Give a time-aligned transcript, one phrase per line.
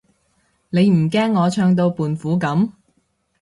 [0.71, 2.71] 你唔驚我唱到胖虎噉？